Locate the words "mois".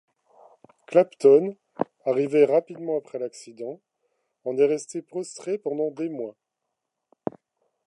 6.09-6.35